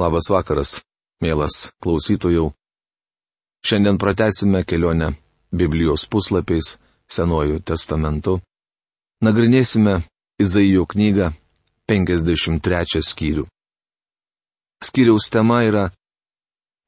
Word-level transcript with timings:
Labas 0.00 0.30
vakaras, 0.32 0.78
mielas 1.20 1.74
klausytojų. 1.84 2.46
Šiandien 3.60 3.98
pratesime 4.00 4.62
kelionę 4.64 5.10
Biblijos 5.52 6.06
puslapiais 6.08 6.78
Senuoju 7.10 7.58
testamentu. 7.60 8.38
Nagrinėsime 9.20 9.98
Izaijo 10.40 10.86
knygą 10.88 11.26
53 11.90 13.02
skyrių. 13.10 13.44
Skyriaus 14.80 15.26
tema 15.34 15.58
yra 15.68 15.90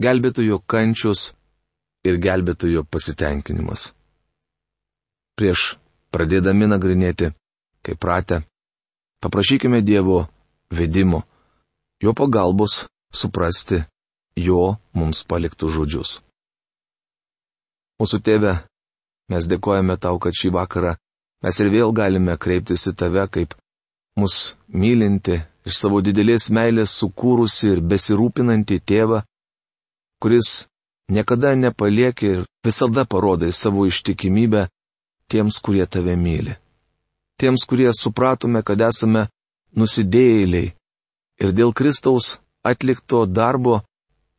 Gelbėtojo 0.00 0.62
kančios 0.64 1.34
ir 2.08 2.16
gelbėtojo 2.16 2.86
pasitenkinimas. 2.88 3.90
Prieš 5.36 5.74
pradėdami 6.14 6.70
nagrinėti, 6.70 7.28
kaip 7.84 8.00
pratę, 8.00 8.40
paprašykime 9.20 9.82
Dievo 9.84 10.22
vedimo, 10.72 11.22
jo 12.00 12.16
pagalbos 12.16 12.86
suprasti 13.14 13.82
jo 14.36 14.76
mums 14.96 15.22
paliktų 15.28 15.68
žodžius. 15.76 16.20
Mūsų 18.00 18.18
tėve, 18.26 18.52
mes 19.30 19.46
dėkojame 19.52 19.96
tau, 20.00 20.18
kad 20.18 20.34
šį 20.34 20.50
vakarą 20.56 20.96
mes 21.44 21.58
ir 21.62 21.70
vėl 21.74 21.92
galime 21.94 22.36
kreiptis 22.40 22.86
į 22.90 22.94
tave 22.98 23.26
kaip 23.30 23.54
mus 24.18 24.54
mylinti, 24.68 25.38
iš 25.68 25.78
savo 25.84 26.00
didelės 26.02 26.48
meilės 26.50 26.94
sukūrusi 27.02 27.70
ir 27.76 27.80
besirūpinanti 27.92 28.80
tėvą, 28.88 29.22
kuris 30.22 30.66
niekada 31.12 31.54
nepalieki 31.58 32.26
ir 32.34 32.42
visada 32.64 33.04
parodai 33.04 33.52
savo 33.52 33.86
ištikimybę 33.86 34.66
tiems, 35.30 35.58
kurie 35.64 35.86
tave 35.86 36.16
myli. 36.16 36.56
Tiems, 37.40 37.64
kurie 37.66 37.90
supratome, 37.96 38.62
kad 38.62 38.80
esame 38.88 39.26
nusidėjėliai 39.76 40.72
ir 41.42 41.54
dėl 41.56 41.72
Kristaus 41.74 42.36
atlikto 42.62 43.26
darbo, 43.26 43.80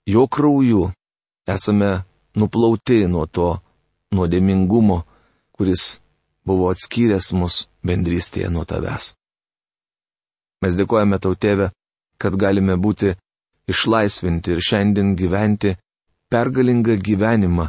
jo 0.05 0.27
krauju 0.27 0.91
esame 1.47 2.03
nuplauti 2.35 3.03
nuo 3.07 3.25
to 3.25 3.49
nuodėmingumo, 4.15 5.03
kuris 5.55 5.99
buvo 6.45 6.69
atskyręs 6.73 7.31
mus 7.39 7.67
bendrystėje 7.85 8.49
nuo 8.53 8.65
tavęs. 8.67 9.13
Mes 10.63 10.77
dėkojame 10.79 11.19
tau, 11.19 11.35
tėve, 11.35 11.71
kad 12.21 12.35
galime 12.39 12.75
būti 12.79 13.13
išlaisvinti 13.67 14.53
ir 14.53 14.61
šiandien 14.63 15.15
gyventi 15.19 15.73
pergalingą 16.31 16.95
gyvenimą, 17.07 17.67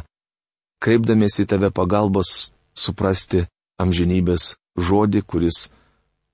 kreipdamiesi 0.83 1.45
tave 1.49 1.71
pagalbos 1.71 2.51
suprasti 2.75 3.45
amžinybės 3.81 4.55
žodį, 4.79 5.21
kuris 5.27 5.67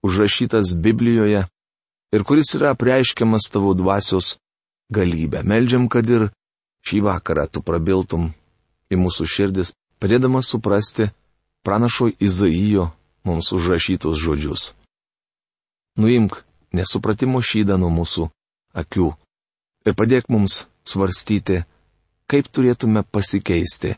užrašytas 0.06 0.76
Biblijoje 0.78 1.46
ir 2.12 2.24
kuris 2.28 2.56
yra 2.58 2.72
apreiškiamas 2.76 3.50
tavo 3.52 3.74
dvasios 3.74 4.38
galybę. 4.92 5.44
Meldžiam, 5.44 5.88
kad 5.88 6.10
ir 6.10 6.30
šį 6.88 7.02
vakarą 7.08 7.48
tu 7.48 7.64
prabiltum 7.64 8.32
į 8.92 9.00
mūsų 9.00 9.28
širdis, 9.28 9.74
padėdamas 10.02 10.52
suprasti 10.52 11.10
pranašo 11.64 12.12
Izaijo 12.20 12.90
mums 13.24 13.52
užrašytus 13.56 14.20
žodžius. 14.20 14.74
Nuimk 15.98 16.42
nesupratimo 16.74 17.42
šydą 17.44 17.78
nuo 17.80 17.92
mūsų 17.94 18.28
akių 18.82 19.12
ir 19.86 19.96
padėk 19.98 20.30
mums 20.32 20.66
svarstyti, 20.88 21.62
kaip 22.28 22.48
turėtume 22.48 23.04
pasikeisti 23.04 23.96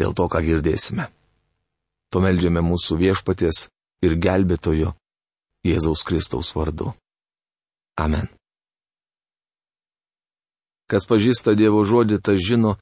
dėl 0.00 0.14
to, 0.14 0.28
ką 0.30 0.42
girdėsime. 0.44 1.08
To 2.14 2.22
meldžiame 2.22 2.62
mūsų 2.62 2.98
viešpaties 3.00 3.66
ir 4.06 4.14
gelbėtojo 4.22 4.94
Jėzaus 5.66 6.04
Kristaus 6.06 6.52
vardu. 6.54 6.94
Amen. 7.96 8.28
Kas 10.86 11.06
pažįsta 11.10 11.56
Dievo 11.58 11.82
žodį, 11.82 12.20
tas 12.22 12.38
žino, 12.38 12.76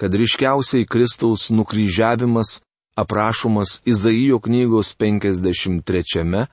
kad 0.00 0.14
ryškiausiai 0.14 0.86
Kristaus 0.88 1.50
nukryžiavimas 1.50 2.62
aprašomas 2.96 3.82
Izaijo 3.84 4.38
knygos 4.40 4.94
53 4.96 6.46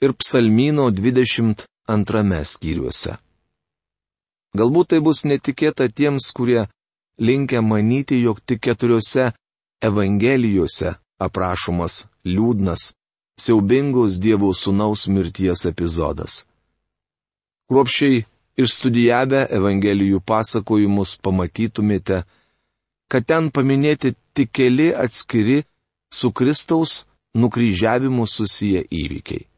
ir 0.00 0.12
Psalmino 0.12 0.90
22 0.90 2.44
skyriuose. 2.44 3.16
Galbūt 4.56 4.88
tai 4.90 5.00
bus 5.04 5.24
netikėta 5.28 5.86
tiems, 5.92 6.32
kurie 6.32 6.66
linkia 7.20 7.60
manyti, 7.62 8.18
jog 8.24 8.40
tik 8.40 8.62
keturiose 8.66 9.32
Evangelijose 9.84 10.96
aprašomas 11.20 12.06
liūdnas, 12.24 12.94
siaubingos 13.40 14.16
Dievo 14.18 14.52
sūnaus 14.56 15.06
mirties 15.12 15.66
epizodas. 15.68 16.44
Kruopšiai 17.66 18.22
išstudijavę 18.62 19.40
Evangelijų 19.58 20.20
pasakojimus 20.22 21.16
pamatytumėte, 21.18 22.22
kad 23.10 23.26
ten 23.26 23.50
paminėti 23.50 24.14
tik 24.34 24.52
keli 24.54 24.92
atskiri 24.94 25.64
su 26.14 26.30
Kristaus 26.32 27.04
nukryžiavimu 27.34 28.26
susiję 28.26 28.84
įvykiai. 29.02 29.48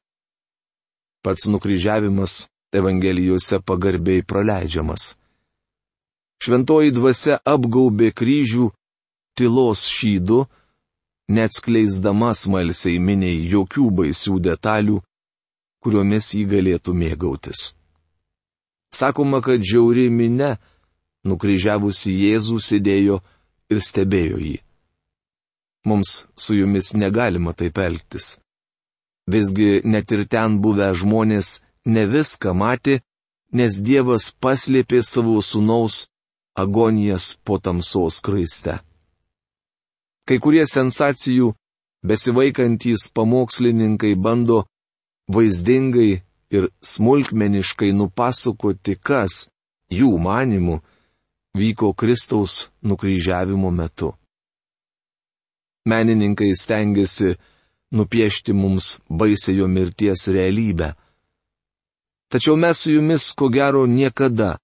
Pats 1.22 1.46
nukryžiavimas 1.52 2.48
Evangelijose 2.72 3.60
pagarbiai 3.60 4.22
praleidžiamas. 4.22 5.14
Šventoji 6.42 6.92
dvasia 6.96 7.38
apgaubė 7.44 8.12
kryžių 8.12 8.68
tylos 9.36 9.86
šydu, 9.88 10.44
neatskleisdama 11.28 12.34
smalsiai 12.34 13.00
miniai 13.00 13.48
jokių 13.52 13.88
baisių 14.00 14.38
detalių, 14.48 15.00
kuriomis 15.82 16.34
jį 16.36 16.44
galėtų 16.54 16.94
mėgautis. 16.94 17.77
Sakoma, 18.94 19.40
kad 19.44 19.60
žiauri 19.60 20.08
minė, 20.10 20.56
nukryžiavusi 21.28 22.14
Jėzų 22.14 22.58
sėdėjo 22.62 23.20
ir 23.72 23.82
stebėjo 23.84 24.38
jį. 24.40 24.56
Mums 25.88 26.24
su 26.36 26.56
jumis 26.56 26.92
negalima 26.94 27.52
taip 27.52 27.78
elgtis. 27.78 28.36
Visgi 29.28 29.80
net 29.84 30.12
ir 30.12 30.24
ten 30.28 30.58
buvę 30.64 30.88
žmonės 30.96 31.60
ne 31.84 32.04
viską 32.08 32.54
matė, 32.56 33.00
nes 33.52 33.80
Dievas 33.84 34.30
paslėpė 34.40 35.02
savo 35.04 35.40
sunaus 35.44 36.08
agonijas 36.56 37.36
po 37.44 37.58
tamsos 37.58 38.20
kraiste. 38.24 38.78
Kai 40.28 40.36
kurie 40.44 40.64
sensacijų 40.68 41.52
besivaikantys 42.08 43.08
pamokslininkai 43.16 44.14
bando 44.16 44.64
vaizdingai 45.32 46.22
ir 46.50 46.68
smulkmeniškai 46.82 47.92
nupasakoti, 47.92 48.96
kas, 48.96 49.48
jų 49.92 50.10
manimų, 50.22 50.78
vyko 51.58 51.92
Kristaus 51.94 52.68
nukryžiavimo 52.82 53.70
metu. 53.70 54.12
Menininkai 55.88 56.52
stengiasi 56.56 57.36
nupiešti 57.96 58.52
mums 58.52 58.98
baisėjo 59.08 59.68
mirties 59.68 60.28
realybę. 60.28 60.92
Tačiau 62.28 62.56
mes 62.60 62.84
su 62.84 62.92
jumis 62.92 63.32
ko 63.32 63.48
gero 63.48 63.86
niekada, 63.88 64.58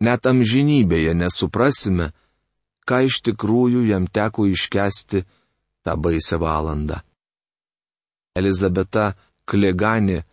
net 0.00 0.24
amžinybėje 0.26 1.12
nesuprasime, 1.20 2.12
ką 2.88 3.04
iš 3.08 3.20
tikrųjų 3.28 3.84
jam 3.90 4.08
teko 4.08 4.46
iškesti 4.48 5.24
tą 5.84 5.96
baisę 6.00 6.40
valandą. 6.40 7.00
Elizabeta 8.34 9.12
Kleganė 9.44 10.24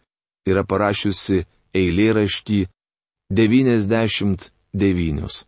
yra 0.50 0.64
parašiusi 0.66 1.46
eilėraštį 1.78 2.66
99. 3.32 5.46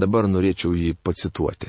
Dabar 0.00 0.28
norėčiau 0.28 0.72
jį 0.74 0.94
pacituoti. 1.04 1.68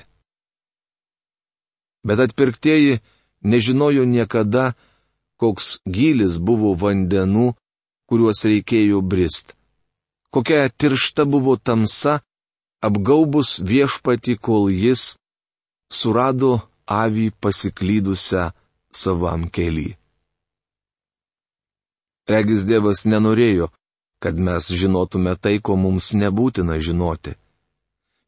Bet 2.08 2.20
atpirktieji 2.20 3.02
nežinojo 3.44 4.06
niekada, 4.08 4.74
koks 5.40 5.82
gilis 5.88 6.38
buvo 6.40 6.74
vandenų, 6.80 7.54
kuriuos 8.08 8.46
reikėjo 8.48 9.02
brist. 9.02 9.56
Kokia 10.34 10.70
tiršta 10.70 11.26
buvo 11.30 11.58
tamsa, 11.58 12.22
apgaubus 12.84 13.60
viešpati, 13.60 14.38
kol 14.40 14.70
jis 14.72 15.18
surado 15.92 16.62
avį 16.88 17.32
pasiklydusią 17.44 18.52
savam 18.92 19.50
keliui. 19.50 20.03
Regis 22.30 22.64
Dievas 22.68 23.04
nenorėjo, 23.06 23.68
kad 24.24 24.38
mes 24.40 24.70
žinotume 24.72 25.36
tai, 25.36 25.58
ko 25.60 25.76
mums 25.76 26.14
nebūtina 26.16 26.80
žinoti. 26.80 27.36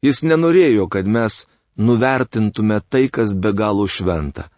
Jis 0.04 0.20
nenorėjo, 0.22 0.88
kad 0.92 1.08
mes 1.08 1.46
nuvertintume 1.76 2.80
tai, 2.88 3.06
kas 3.08 3.32
be 3.32 3.52
galo 3.56 3.86
šventa. 3.88 4.50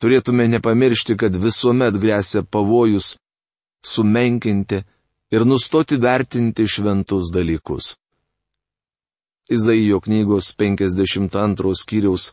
Turėtume 0.00 0.46
nepamiršti, 0.48 1.16
kad 1.20 1.36
visuomet 1.36 1.98
grėsia 2.00 2.40
pavojus 2.42 3.18
sumenkinti 3.84 4.80
ir 5.30 5.44
nustoti 5.44 5.98
vertinti 6.00 6.64
šventus 6.64 7.28
dalykus. 7.34 7.96
Izaijo 9.50 10.00
knygos 10.00 10.54
52 10.56 11.74
skyriaus 11.82 12.30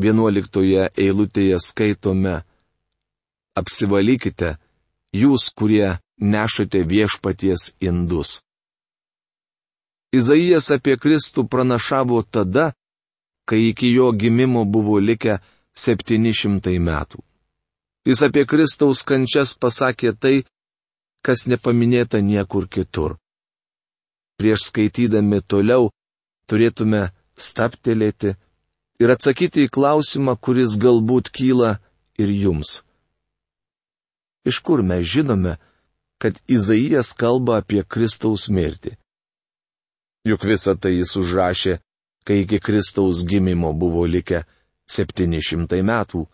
11 0.00 0.88
eilutėje 0.96 1.58
skaitome 1.60 2.38
Apsivalykite, 3.60 4.54
jūs, 5.16 5.50
kurie 5.54 5.98
nešate 6.20 6.82
viešpaties 6.84 7.74
indus. 7.80 8.40
Izaijas 10.12 10.70
apie 10.74 10.96
Kristų 10.98 11.46
pranašavo 11.46 12.22
tada, 12.26 12.72
kai 13.46 13.70
iki 13.70 13.92
jo 13.94 14.10
gimimo 14.12 14.64
buvo 14.64 14.98
likę 14.98 15.38
700 15.74 16.78
metų. 16.82 17.22
Jis 18.06 18.22
apie 18.26 18.46
Kristaus 18.48 19.04
kančias 19.06 19.54
pasakė 19.54 20.14
tai, 20.18 20.36
kas 21.22 21.46
nepaminėta 21.46 22.20
niekur 22.24 22.66
kitur. 22.66 23.18
Prieš 24.40 24.70
skaitydami 24.70 25.42
toliau 25.44 25.90
turėtume 26.48 27.10
staptelėti 27.36 28.34
ir 29.00 29.12
atsakyti 29.14 29.66
į 29.68 29.72
klausimą, 29.76 30.36
kuris 30.40 30.78
galbūt 30.80 31.30
kyla 31.30 31.76
ir 32.18 32.32
jums. 32.32 32.80
Iš 34.44 34.58
kur 34.64 34.82
mes 34.82 35.04
žinome, 35.06 35.56
kad 36.20 36.40
Izaijas 36.48 37.12
kalba 37.12 37.60
apie 37.60 37.84
Kristaus 37.84 38.48
mirtį? 38.48 38.96
Juk 40.28 40.44
visą 40.44 40.76
tai 40.76 40.98
jis 40.98 41.14
užrašė, 41.16 41.78
kai 42.24 42.42
iki 42.44 42.60
Kristaus 42.60 43.24
gimimo 43.24 43.72
buvo 43.72 44.04
likę 44.04 44.44
700 44.90 45.80
metų. 45.82 46.26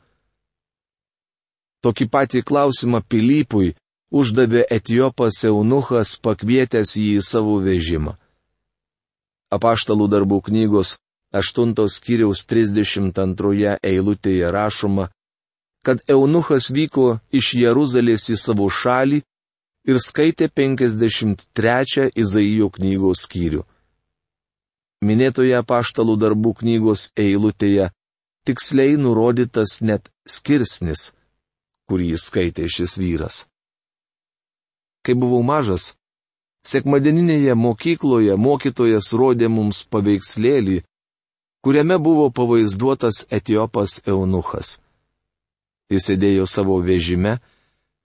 Tokį 1.85 2.07
patį 2.11 2.43
klausimą 2.43 3.03
Pilypui 3.07 3.75
uždavė 4.11 4.65
Etijopas 4.71 5.43
Eunuchas 5.47 6.17
pakvietęs 6.19 6.97
jį 6.99 7.19
į 7.21 7.27
savo 7.27 7.59
vežimą. 7.63 8.17
Apaštalų 9.55 10.09
darbų 10.11 10.41
knygos 10.49 10.97
8 11.37 11.75
skyriaus 11.91 12.43
32 12.47 13.77
eilutėje 13.83 14.51
rašoma, 14.51 15.11
kad 15.87 16.01
Eunuchas 16.11 16.73
vyko 16.75 17.19
iš 17.31 17.53
Jeruzalės 17.55 18.25
į 18.35 18.37
savo 18.43 18.67
šalį 18.67 19.21
ir 19.87 19.99
skaitė 20.03 20.49
53 20.51 22.09
Izaijo 22.19 22.73
knygos 22.75 23.21
skyrių. 23.29 23.61
Minėtoje 25.07 25.53
apaštalų 25.55 26.17
darbų 26.19 26.57
knygos 26.61 27.13
eilutėje 27.15 27.93
tiksliai 28.49 28.97
nurodytas 28.99 29.77
net 29.83 30.11
skirsnis, 30.27 31.13
kurį 31.87 32.17
skaitė 32.19 32.67
šis 32.77 32.97
vyras. 32.99 33.37
Kai 35.07 35.15
buvau 35.15 35.45
mažas, 35.47 35.93
sekmadieninėje 36.67 37.55
mokykloje 37.55 38.35
mokytojas 38.35 39.13
rodė 39.15 39.47
mums 39.59 39.85
paveikslėlį, 39.87 40.81
kuriame 41.63 42.01
buvo 42.03 42.27
pavaizduotas 42.41 43.23
etiopas 43.31 44.01
eunuchas. 44.07 44.81
Jis 45.93 46.09
sėdėjo 46.11 46.47
savo 46.51 46.81
vežime, 46.83 47.37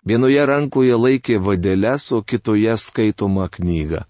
vienoje 0.05 0.43
rankoje 0.45 0.97
laikė 0.97 1.39
vadeles, 1.41 2.11
o 2.13 2.21
kitoje 2.21 2.75
skaitoma 2.77 3.47
knyga. 3.49 4.05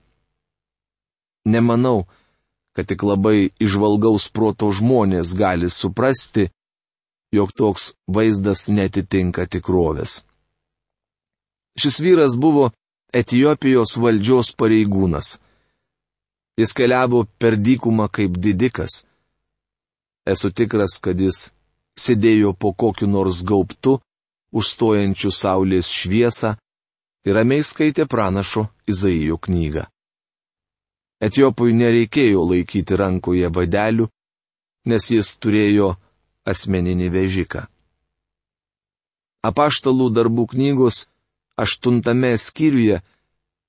Nemanau, 1.47 2.05
kad 2.75 2.87
tik 2.87 3.03
labai 3.03 3.51
išvalgaus 3.63 4.27
proto 4.29 4.71
žmonės 4.75 5.35
gali 5.39 5.69
suprasti, 5.71 6.49
jog 7.31 7.53
toks 7.55 7.93
vaizdas 8.07 8.67
netitinka 8.67 9.47
tikrovės. 9.47 10.21
Šis 11.79 12.01
vyras 12.03 12.35
buvo 12.35 12.71
Etijopijos 13.11 13.97
valdžios 13.99 14.53
pareigūnas. 14.55 15.37
Jis 16.59 16.71
keliavo 16.75 17.25
per 17.39 17.57
dykumą 17.59 18.07
kaip 18.11 18.37
didikas. 18.39 19.01
Esu 20.27 20.51
tikras, 20.51 20.95
kad 21.03 21.19
jis 21.19 21.49
sėdėjo 21.99 22.53
po 22.53 22.73
kokiu 22.73 23.07
nors 23.07 23.43
gaubtu, 23.47 23.99
užstojančiu 24.51 25.31
saulės 25.31 25.91
šviesą 25.91 26.55
ir 27.25 27.35
ramiai 27.37 27.63
skaitė 27.63 28.07
pranašo 28.09 28.67
Izaijo 28.89 29.37
knygą. 29.37 29.85
Etiopui 31.21 31.75
nereikėjo 31.77 32.41
laikyti 32.49 32.97
rankoje 32.97 33.51
vadelių, 33.53 34.07
nes 34.89 35.11
jis 35.13 35.35
turėjo 35.37 35.93
asmeninį 36.49 37.09
vežiką. 37.13 37.67
Apaštalų 39.45 40.09
darbų 40.17 40.47
knygos 40.53 41.05
aštuntame 41.61 42.33
skyriuje, 42.37 43.01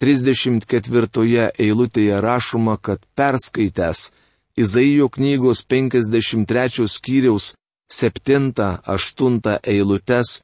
34 0.03 1.51
eilutėje 1.63 2.21
rašoma, 2.21 2.77
kad 2.77 3.05
perskaitęs 3.15 4.11
Izaijo 4.59 5.09
knygos 5.09 5.63
53 5.65 6.89
skyriaus 6.89 7.53
7-8 7.91 9.59
eilutes, 9.73 10.43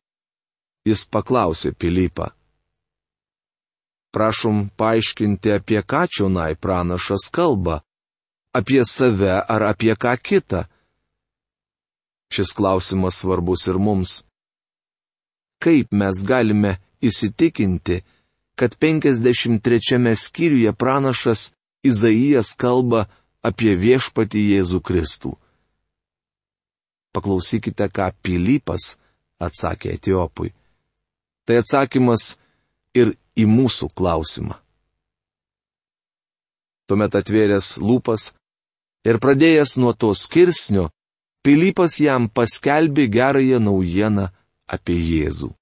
jis 0.88 1.05
paklausė 1.12 1.73
Pilypą. 1.73 2.31
Prašom 4.14 4.69
paaiškinti, 4.81 5.52
apie 5.58 5.81
ką 5.90 6.06
čionai 6.08 6.55
pranašas 6.56 7.29
kalba- 7.37 7.81
apie 8.58 8.82
save 8.85 9.35
ar 9.55 9.62
apie 9.73 9.94
ką 9.94 10.14
kitą. 10.26 10.64
Šis 12.32 12.52
klausimas 12.56 13.20
svarbus 13.20 13.67
ir 13.69 13.79
mums. 13.79 14.25
Kaip 15.62 15.93
mes 15.93 16.17
galime 16.25 16.73
įsitikinti, 17.02 18.02
kad 18.58 18.76
53 18.76 20.17
skyriuje 20.17 20.73
pranašas 20.73 21.52
Izaijas 21.87 22.56
kalba 22.58 23.06
apie 23.43 23.76
viešpatį 23.79 24.41
Jėzų 24.52 24.81
Kristų. 24.82 25.31
Paklausykite, 27.14 27.88
ką 27.88 28.10
Pilypas 28.22 28.96
atsakė 29.40 29.94
Etiopui. 29.96 30.52
Tai 31.46 31.60
atsakymas 31.62 32.37
ir 32.94 33.14
į 33.38 33.46
mūsų 33.49 33.90
klausimą. 33.96 34.58
Tuomet 36.88 37.16
atvėręs 37.20 37.76
lūpas 37.84 38.32
ir 39.08 39.20
pradėjęs 39.20 39.76
nuo 39.81 39.93
to 39.93 40.14
skirsnio, 40.16 40.88
Pilypas 41.44 42.00
jam 42.02 42.28
paskelbė 42.28 43.06
gerąją 43.12 43.60
naujieną 43.62 44.28
apie 44.69 44.96
Jėzų 44.99 45.52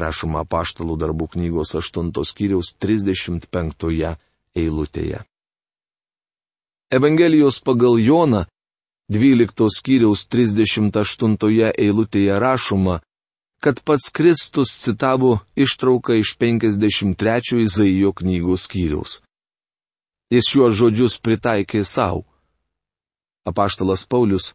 rašoma 0.00 0.44
paštalų 0.48 0.96
darbų 1.00 1.28
knygos 1.34 1.74
8 1.78 2.12
skyriaus 2.24 2.72
35 2.80 4.16
eilutėje. 4.56 5.20
Evangelijos 6.90 7.60
pagal 7.62 8.00
Joną 8.02 8.46
12 9.10 9.66
skyriaus 9.74 10.28
38 10.30 11.72
eilutėje 11.74 12.34
rašoma, 12.38 13.00
kad 13.58 13.80
pats 13.82 14.12
Kristus 14.14 14.70
citavo 14.78 15.40
ištrauką 15.56 16.14
iš 16.20 16.36
53 16.38 17.58
Izaijo 17.64 18.12
knygos 18.14 18.68
skyriaus. 18.68 19.18
Jis 20.30 20.46
šiuos 20.46 20.76
žodžius 20.78 21.18
pritaikė 21.18 21.82
savo. 21.84 22.22
Apaštalas 23.42 24.06
Paulius, 24.06 24.54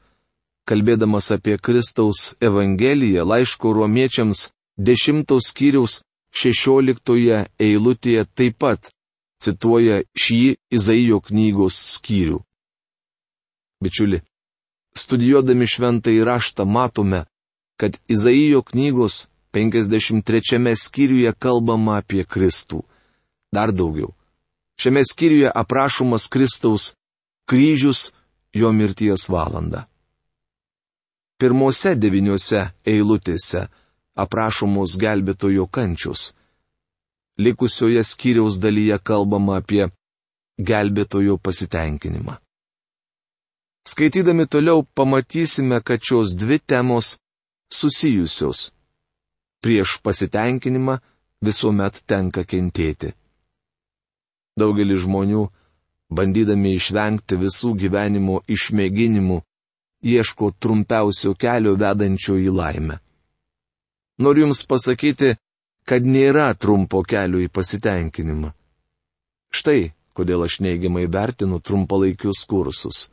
kalbėdamas 0.64 1.28
apie 1.36 1.58
Kristaus 1.60 2.32
Evangeliją 2.40 3.26
laiško 3.28 3.74
romiečiams, 3.76 4.50
dešimtos 4.80 5.50
skyriaus 5.52 6.00
šešioliktoje 6.32 7.42
eilutėje 7.60 8.24
taip 8.32 8.56
pat 8.64 8.88
cituoja 9.44 10.00
šį 10.16 10.40
Izaijo 10.72 11.20
knygos 11.28 11.76
skyrių. 11.98 12.40
Bičiuli, 13.84 14.22
studijuodami 14.98 15.68
šventą 15.68 16.10
įraštą 16.12 16.66
matome, 16.66 17.26
kad 17.80 17.98
Izaijo 18.08 18.62
knygos 18.64 19.28
53 19.52 20.76
skyriuje 20.76 21.32
kalbama 21.40 21.98
apie 22.02 22.24
Kristų. 22.24 22.84
Dar 23.54 23.72
daugiau. 23.72 24.14
Šiame 24.80 25.04
skyriuje 25.08 25.52
aprašomas 25.56 26.28
Kristaus 26.28 26.94
kryžius 27.48 28.12
jo 28.54 28.72
mirties 28.72 29.30
valanda. 29.30 29.86
Pirmose 31.40 31.96
devyniose 31.96 32.62
eilutėse 32.88 33.68
aprašomos 34.16 34.96
gelbėtojo 35.00 35.68
kančius. 35.68 36.34
Likusioje 37.40 38.04
skyriaus 38.04 38.60
dalyje 38.64 39.00
kalbama 39.04 39.60
apie 39.60 39.90
gelbėtojo 40.60 41.36
pasitenkinimą. 41.38 42.40
Skaitydami 43.86 44.46
toliau 44.48 44.84
pamatysime, 44.98 45.82
kad 45.82 46.02
šios 46.02 46.34
dvi 46.36 46.60
temos 46.60 47.18
susijusios. 47.70 48.72
Prieš 49.62 50.00
pasitenkinimą 50.06 50.98
visuomet 51.46 52.02
tenka 52.10 52.44
kentėti. 52.46 53.14
Daugelis 54.58 55.04
žmonių, 55.06 55.44
bandydami 56.10 56.76
išvengti 56.80 57.38
visų 57.42 57.74
gyvenimo 57.82 58.40
išmėginimų, 58.56 59.42
ieško 60.06 60.52
trumpiausio 60.60 61.34
kelio 61.38 61.76
vedančio 61.82 62.38
į 62.40 62.54
laimę. 62.56 63.00
Noriu 64.22 64.46
Jums 64.46 64.64
pasakyti, 64.70 65.36
kad 65.86 66.06
nėra 66.08 66.54
trumpo 66.56 67.04
kelio 67.04 67.42
į 67.44 67.50
pasitenkinimą. 67.52 68.54
Štai 69.52 69.92
kodėl 70.16 70.46
aš 70.48 70.62
neigiamai 70.64 71.06
vertinu 71.12 71.60
trumpalaikius 71.60 72.46
kursus. 72.50 73.10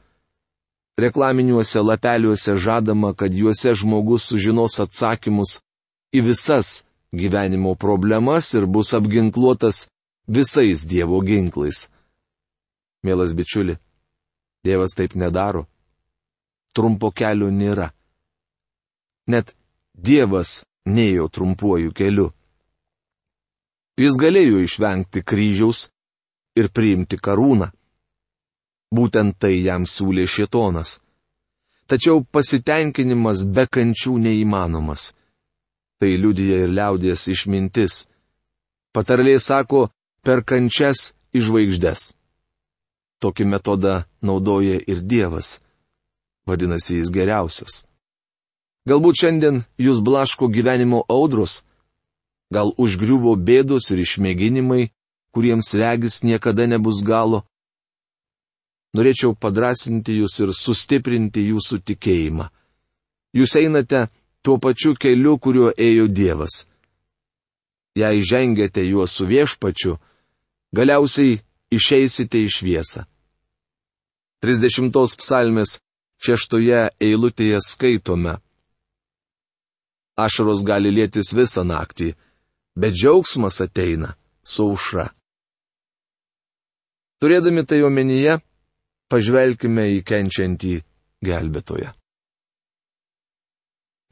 Reklaminiuose 0.99 1.81
lapeliuose 1.81 2.57
žadama, 2.57 3.15
kad 3.15 3.35
juose 3.35 3.75
žmogus 3.75 4.29
sužinos 4.29 4.81
atsakymus 4.81 5.61
į 6.13 6.21
visas 6.29 6.83
gyvenimo 7.17 7.75
problemas 7.75 8.53
ir 8.55 8.67
bus 8.67 8.93
apginkluotas 8.95 9.87
visais 10.29 10.85
Dievo 10.85 11.21
ginklais. 11.25 11.89
Mielas 13.03 13.33
bičiuli, 13.33 13.79
Dievas 14.65 14.95
taip 14.97 15.15
nedaro. 15.15 15.67
Trumpo 16.77 17.11
kelio 17.11 17.49
nėra. 17.51 17.89
Net 19.29 19.57
Dievas 19.95 20.63
neėjo 20.85 21.29
trumpuoju 21.29 21.93
keliu. 21.93 22.31
Jis 24.01 24.17
galėjo 24.21 24.63
išvengti 24.65 25.21
kryžiaus 25.25 25.89
ir 26.57 26.69
priimti 26.69 27.17
karūną. 27.17 27.69
Būtent 28.93 29.39
tai 29.41 29.55
jam 29.65 29.87
siūlė 29.89 30.27
šietonas. 30.29 30.99
Tačiau 31.89 32.23
pasitenkinimas 32.35 33.45
be 33.49 33.65
kančių 33.67 34.19
neįmanomas. 34.27 35.13
Tai 35.99 36.11
liudija 36.23 36.65
ir 36.65 36.75
liaudės 36.77 37.29
išmintis. 37.33 38.07
Patarlė 38.93 39.39
sako, 39.41 39.89
per 40.25 40.45
kančias 40.45 41.13
išvaigždės. 41.33 42.13
Tokį 43.23 43.45
metodą 43.49 44.03
naudoja 44.21 44.81
ir 44.83 45.01
Dievas. 45.01 45.61
Vadinasi, 46.47 46.99
jis 46.99 47.13
geriausias. 47.15 47.85
Galbūt 48.89 49.21
šiandien 49.21 49.63
jūs 49.79 50.01
blaško 50.03 50.49
gyvenimo 50.51 51.05
audros, 51.07 51.63
gal 52.51 52.75
užgriuvo 52.83 53.37
bėdos 53.39 53.93
ir 53.95 54.03
išmėginimai, 54.03 54.91
kuriems 55.33 55.71
regis 55.79 56.23
niekada 56.27 56.67
nebus 56.67 57.05
galo. 57.07 57.45
Norėčiau 58.93 59.33
padrasinti 59.35 60.19
jūs 60.21 60.35
ir 60.45 60.53
sustiprinti 60.53 61.47
jūsų 61.49 61.79
tikėjimą. 61.89 62.49
Jūs 63.33 63.55
einate 63.57 64.09
tuo 64.45 64.59
pačiu 64.61 64.93
keliu, 65.01 65.39
kuriuo 65.39 65.71
ėjo 65.73 66.09
Dievas. 66.13 66.67
Jei 67.97 68.21
žengėte 68.25 68.85
juo 68.85 69.07
su 69.09 69.25
viešpačiu, 69.29 69.97
galiausiai 70.77 71.41
išeisite 71.73 72.41
į 72.45 72.53
šviesą. 72.53 73.07
30 74.45 75.17
psalmės 75.21 75.79
šeštoje 76.23 76.89
eilutėje 77.01 77.61
skaitome. 77.65 78.37
Ašaros 80.19 80.65
gali 80.69 80.91
lėtis 80.93 81.33
visą 81.33 81.65
naktį, 81.65 82.13
bet 82.77 82.97
džiaugsmas 82.97 83.61
ateina 83.65 84.15
su 84.45 84.67
aušra. 84.69 85.09
Turėdami 87.23 87.63
tai 87.65 87.81
omenyje, 87.87 88.41
pažvelkime 89.13 89.85
į 89.99 89.99
kenčiantį 90.09 90.77
gelbėtoją. 91.29 91.93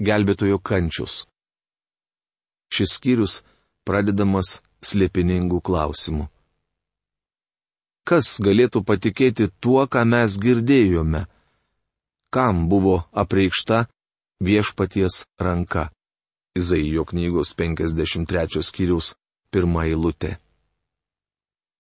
Gelbėtojo 0.01 0.61
kančius. 0.65 1.23
Šis 2.73 2.99
skyrius 3.01 3.41
pradedamas 3.89 4.61
slėpiningų 4.85 5.61
klausimų 5.65 6.29
kas 8.11 8.41
galėtų 8.43 8.83
patikėti 8.83 9.47
tuo, 9.63 9.85
ką 9.87 10.03
mes 10.09 10.35
girdėjome? 10.43 11.27
Kam 12.35 12.67
buvo 12.71 13.05
apreikšta 13.23 13.85
viešpaties 14.43 15.25
ranka? 15.39 15.91
Izaijo 16.59 17.05
knygos 17.07 17.55
53 17.55 18.65
skyrius 18.67 19.13
pirmą 19.55 19.85
eilutę. 19.87 20.39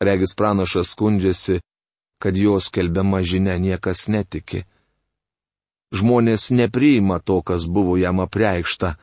Regis 0.01 0.37
pranašas 0.39 0.93
skundžiasi, 0.95 1.59
kad 2.21 2.37
jos 2.37 2.69
kelbiama 2.69 3.23
žinia 3.25 3.57
niekas 3.57 4.09
netiki. 4.13 4.67
Žmonės 5.97 6.51
nepriima 6.53 7.19
to, 7.19 7.41
kas 7.43 7.65
buvo 7.67 7.97
jam 7.97 8.21
apreikšta. 8.21 8.95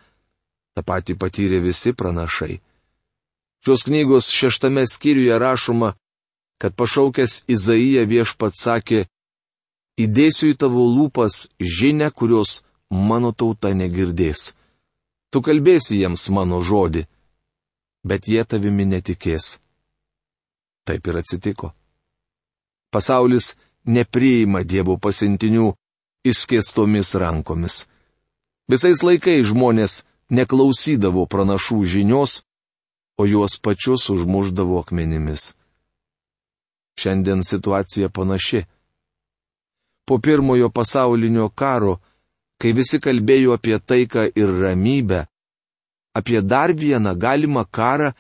Ta 0.78 0.82
pati 0.86 1.18
patyrė 1.18 1.60
visi 1.66 1.92
pranašai. 1.98 2.60
Šios 3.66 3.84
knygos 3.90 4.30
šeštame 4.32 4.86
skyriuje 4.88 5.40
rašoma, 5.42 5.90
kad 6.62 6.76
pašaukęs 6.78 7.44
Izaiją 7.50 8.06
viešpat 8.06 8.54
sakė, 8.56 9.02
įdėsiu 9.98 10.54
į 10.54 10.58
tavo 10.62 10.86
lūpas 10.86 11.48
žinę, 11.60 12.12
kurios 12.14 12.62
mano 12.90 13.34
tauta 13.34 13.74
negirdės. 13.74 14.54
Tu 15.34 15.42
kalbėsi 15.42 15.98
jiems 16.04 16.30
mano 16.30 16.62
žodį, 16.62 17.04
bet 18.06 18.30
jie 18.30 18.46
tavimi 18.46 18.86
netikės. 18.86 19.58
Taip 20.88 21.10
ir 21.10 21.20
atsitiko. 21.20 21.74
Pasaulis 22.92 23.56
nepriima 23.86 24.64
Dievo 24.64 24.98
pasintinių 24.98 25.72
išskėstomis 26.28 27.16
rankomis. 27.22 27.86
Visais 28.68 29.04
laikais 29.04 29.48
žmonės 29.52 30.04
neklausydavo 30.30 31.26
pranašų 31.32 31.84
žinios, 31.88 32.42
o 33.18 33.26
juos 33.26 33.58
pačius 33.64 34.10
užmuždavo 34.14 34.80
akmenimis. 34.84 35.54
Šiandien 37.00 37.44
situacija 37.44 38.10
panaši. 38.10 38.66
Po 40.06 40.20
pirmojo 40.20 40.70
pasaulinio 40.70 41.50
karo, 41.50 41.98
kai 42.62 42.74
visi 42.74 43.00
kalbėjo 43.00 43.56
apie 43.58 43.80
taiką 43.80 44.28
ir 44.36 44.54
ramybę, 44.62 45.26
apie 46.18 46.42
dar 46.42 46.74
vieną 46.74 47.14
galimą 47.16 47.66
karą 47.72 48.12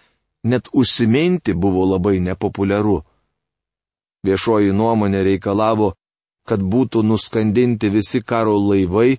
net 0.44 0.70
užsiminti 0.74 1.54
buvo 1.54 1.86
labai 1.94 2.20
nepopuliaru. 2.20 3.02
Viešoji 4.26 4.74
nuomonė 4.74 5.24
reikalavo, 5.24 5.94
kad 6.48 6.64
būtų 6.64 7.04
nuskandinti 7.04 7.90
visi 7.92 8.22
karo 8.22 8.56
laivai 8.58 9.18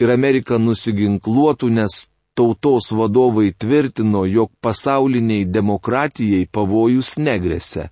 ir 0.00 0.12
Amerika 0.12 0.58
nusiginkluotų, 0.58 1.70
nes 1.78 2.06
tautos 2.36 2.90
vadovai 2.92 3.50
tvirtino, 3.52 4.24
jog 4.26 4.52
pasauliniai 4.64 5.44
demokratijai 5.44 6.46
pavojus 6.46 7.16
negresia. 7.18 7.90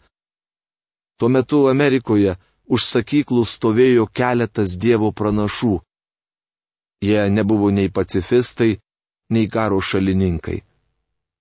Tuo 1.18 1.28
metu 1.28 1.66
Amerikoje 1.68 2.36
už 2.68 2.84
sakyklų 2.92 3.44
stovėjo 3.44 4.06
keletas 4.12 4.76
dievo 4.78 5.10
pranašų. 5.12 5.80
Jie 7.02 7.28
nebuvo 7.30 7.70
nei 7.70 7.90
pacifistai, 7.90 8.78
nei 9.30 9.48
karo 9.48 9.80
šalininkai. 9.80 10.62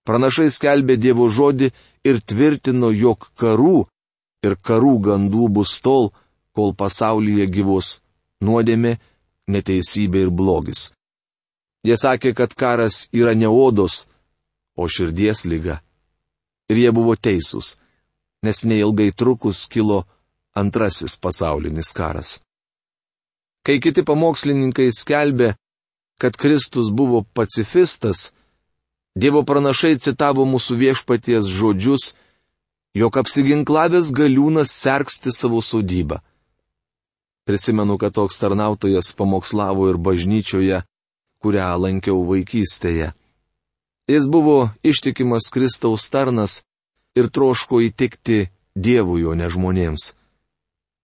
Pranašai 0.07 0.49
skelbė 0.51 0.95
dievo 0.97 1.27
žodį 1.29 1.71
ir 2.09 2.19
tvirtino, 2.23 2.91
jog 2.95 3.29
karų 3.35 3.85
ir 4.47 4.57
karų 4.69 4.97
gandų 5.07 5.47
bus 5.59 5.77
tol, 5.83 6.11
kol 6.55 6.73
pasaulyje 6.73 7.47
gyvos 7.53 7.97
nuodėmė, 8.43 8.97
neteisybė 9.47 10.27
ir 10.27 10.31
blogis. 10.31 10.91
Jie 11.87 11.95
sakė, 11.99 12.33
kad 12.35 12.55
karas 12.57 13.05
yra 13.15 13.35
ne 13.37 13.47
odos, 13.47 14.07
o 14.75 14.87
širdies 14.91 15.45
lyga. 15.45 15.81
Ir 16.67 16.81
jie 16.81 16.91
buvo 16.91 17.15
teisūs 17.15 17.77
nes 18.43 18.63
neilgai 18.63 19.11
trukus 19.11 19.67
kilo 19.67 20.03
antrasis 20.53 21.17
pasaulinis 21.17 21.93
karas. 21.93 22.39
Kai 23.65 23.79
kiti 23.83 24.03
pamokslininkai 24.07 24.89
skelbė, 24.95 25.55
kad 26.21 26.37
Kristus 26.37 26.89
buvo 26.89 27.25
pacifistas, 27.37 28.31
Dievo 29.17 29.41
pranašai 29.41 29.95
citavo 29.97 30.43
mūsų 30.45 30.75
viešpaties 30.77 31.47
žodžius, 31.49 32.11
jog 32.97 33.17
apsiginklavęs 33.21 34.09
galiūnas 34.15 34.73
sergsti 34.73 35.31
savo 35.35 35.61
sodybą. 35.61 36.17
Prisimenu, 37.47 37.97
kad 38.01 38.15
toks 38.17 38.39
tarnautojas 38.41 39.13
pamokslavo 39.17 39.87
ir 39.91 39.97
bažnyčioje, 40.01 40.81
kurią 41.41 41.69
lankiau 41.83 42.19
vaikystėje. 42.27 43.13
Jis 44.07 44.27
buvo 44.27 44.69
ištikimas 44.83 45.49
Kristaus 45.53 46.09
tarnas 46.09 46.61
ir 47.15 47.29
troško 47.29 47.81
įtikti 47.87 48.47
Dievui, 48.77 49.23
o 49.25 49.33
ne 49.33 49.49
žmonėms. 49.49 50.13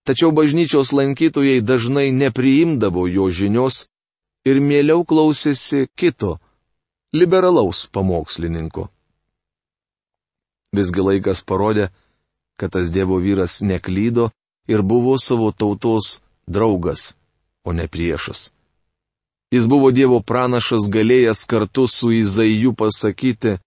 Tačiau 0.06 0.30
bažnyčios 0.36 0.92
lankytojai 0.92 1.62
dažnai 1.64 2.12
nepriimdavo 2.12 3.06
jo 3.08 3.30
žinios 3.32 3.86
ir 4.46 4.60
mieliau 4.60 5.02
klausėsi 5.08 5.88
kito, 5.96 6.38
liberalaus 7.16 7.86
pamokslininko. 7.90 8.93
Visgi 10.74 11.04
laikas 11.06 11.44
parodė, 11.46 11.88
kad 12.58 12.74
tas 12.74 12.90
Dievo 12.94 13.20
vyras 13.22 13.60
neklydo 13.62 14.30
ir 14.68 14.82
buvo 14.82 15.16
savo 15.18 15.52
tautos 15.52 16.20
draugas, 16.46 17.14
o 17.64 17.72
ne 17.72 17.86
priešas. 17.88 18.50
Jis 19.54 19.66
buvo 19.70 19.92
Dievo 19.94 20.18
pranašas 20.20 20.88
galėjęs 20.90 21.44
kartu 21.46 21.86
su 21.86 22.10
Izaiju 22.10 22.72
pasakyti, 22.74 23.58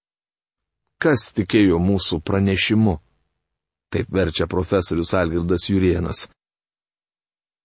kas 1.00 1.30
tikėjo 1.38 1.80
mūsų 1.80 2.20
pranešimu. 2.28 2.98
Taip 3.94 4.10
verčia 4.12 4.50
profesorius 4.52 5.14
Algirdas 5.16 5.70
Jurienas. 5.70 6.28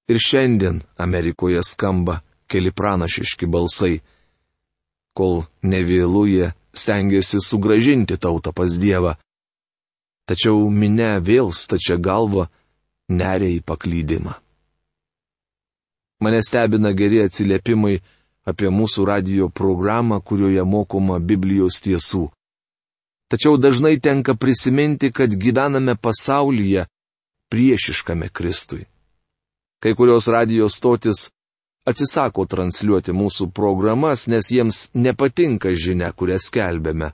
Ir 0.07 0.21
šiandien 0.23 0.83
Amerikoje 1.03 1.63
skamba 1.67 2.21
keli 2.47 2.71
pranašiški 2.71 3.49
balsai. 3.51 4.03
Kol 5.17 5.43
nevėlų 5.67 6.23
jie 6.31 6.53
stengiasi 6.75 7.41
sugražinti 7.43 8.17
tautą 8.17 8.53
pas 8.53 8.79
Dievą. 8.79 9.17
Tačiau 10.29 10.69
minė 10.71 11.17
vėl 11.25 11.50
stačia 11.50 11.97
galva 11.99 12.47
neria 13.11 13.50
į 13.50 13.61
paklydimą. 13.67 14.37
Mane 16.23 16.43
stebina 16.47 16.93
geri 16.95 17.19
atsiliepimai 17.25 17.97
apie 18.47 18.71
mūsų 18.71 19.07
radio 19.07 19.49
programą, 19.50 20.21
kurioje 20.23 20.62
mokoma 20.64 21.19
Biblijos 21.19 21.81
tiesų. 21.83 22.29
Tačiau 23.33 23.57
dažnai 23.59 23.97
tenka 23.99 24.35
prisiminti, 24.38 25.11
kad 25.11 25.35
gyvename 25.35 25.97
pasaulyje, 25.97 26.87
priešiškame 27.50 28.29
Kristui. 28.29 28.87
Kai 29.83 29.95
kurios 29.99 30.29
radijos 30.31 30.76
stotis 30.79 31.31
atsisako 31.88 32.47
transliuoti 32.47 33.14
mūsų 33.17 33.49
programas, 33.50 34.29
nes 34.31 34.52
jiems 34.55 34.91
nepatinka 34.95 35.73
žinia, 35.75 36.12
kurią 36.14 36.38
skelbėme. 36.38 37.11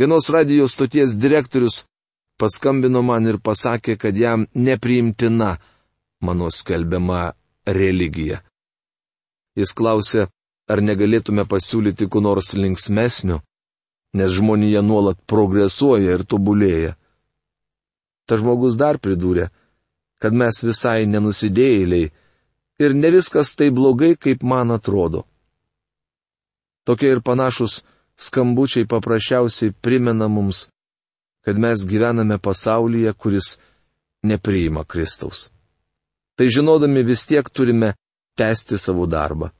Vienos 0.00 0.30
radijos 0.32 0.74
stoties 0.74 1.14
direktorius 1.20 1.84
paskambino 2.40 3.02
man 3.02 3.26
ir 3.26 3.38
pasakė, 3.38 3.96
kad 3.98 4.16
jam 4.16 4.46
nepriimtina 4.54 5.56
mano 6.22 6.50
skelbiama 6.50 7.32
religija. 7.66 8.42
Jis 9.58 9.74
klausė, 9.76 10.26
ar 10.68 10.80
negalėtume 10.80 11.44
pasiūlyti 11.48 12.08
ku 12.08 12.22
nors 12.24 12.54
linksmesnio, 12.56 13.40
nes 14.16 14.32
žmonija 14.32 14.82
nuolat 14.82 15.18
progresuoja 15.28 16.16
ir 16.16 16.24
tobulėja. 16.24 16.94
Ta 18.26 18.38
žmogus 18.40 18.78
dar 18.80 18.98
pridūrė, 19.02 19.48
kad 20.22 20.32
mes 20.32 20.62
visai 20.64 21.04
nenusidėjėliai 21.10 22.10
ir 22.82 22.94
ne 22.94 23.10
viskas 23.14 23.54
tai 23.58 23.70
blogai, 23.70 24.14
kaip 24.16 24.42
man 24.42 24.70
atrodo. 24.70 25.24
Tokie 26.86 27.10
ir 27.14 27.20
panašus 27.22 27.82
skambučiai 28.18 28.88
paprasčiausiai 28.88 29.74
primena 29.84 30.28
mums, 30.28 30.68
kad 31.44 31.58
mes 31.58 31.86
gyvename 31.86 32.38
pasaulyje, 32.38 33.12
kuris 33.12 33.58
nepriima 34.22 34.84
Kristaus. 34.84 35.50
Tai 36.36 36.48
žinodami 36.48 37.02
vis 37.02 37.26
tiek 37.26 37.50
turime 37.50 37.94
tęsti 38.38 38.78
savo 38.78 39.06
darbą. 39.06 39.50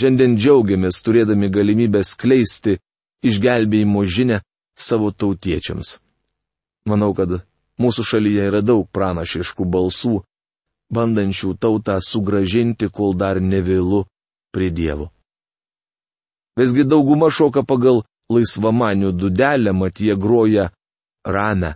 Šiandien 0.00 0.36
džiaugiamės 0.38 1.02
turėdami 1.04 1.50
galimybę 1.52 2.00
skleisti 2.04 2.78
išgelbėjimo 3.26 4.04
žinę 4.04 4.40
savo 4.76 5.10
tautiečiams. 5.10 5.98
Manau, 6.88 7.12
kad 7.12 7.42
mūsų 7.80 8.04
šalyje 8.12 8.46
yra 8.48 8.62
daug 8.64 8.88
pranašiškų 8.88 9.66
balsų, 9.68 10.20
bandančių 10.94 11.54
tautą 11.60 11.98
sugražinti, 12.00 12.88
kol 12.88 13.14
dar 13.14 13.40
nevėlu 13.40 14.06
prie 14.54 14.70
Dievo. 14.70 15.10
Visgi 16.58 16.84
dauguma 16.84 17.30
šoka 17.30 17.62
pagal 17.64 18.02
laisvamanių 18.32 19.12
dudelę, 19.12 19.72
mat 19.72 20.00
jie 20.00 20.16
groja 20.16 20.70
ramę, 21.24 21.74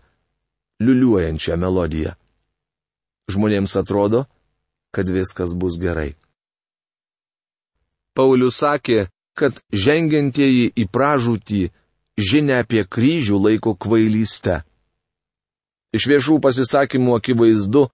liuliuojančią 0.80 1.56
melodiją. 1.56 2.12
Žmonėms 3.30 3.76
atrodo, 3.80 4.24
kad 4.94 5.08
viskas 5.10 5.54
bus 5.56 5.78
gerai. 5.80 6.12
Paulius 8.14 8.60
sakė, 8.62 9.08
kad 9.34 9.56
žengiantieji 9.72 10.70
į 10.78 10.84
pražūtį 10.94 11.62
žinia 12.20 12.60
apie 12.62 12.84
kryžių 12.86 13.40
laiko 13.46 13.74
kvailystę. 13.74 14.62
Iš 15.94 16.06
viešų 16.10 16.38
pasisakymų 16.42 17.16
akivaizdu, 17.18 17.88